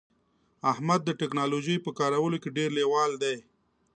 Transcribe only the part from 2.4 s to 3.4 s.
کې ډیر لیوال دی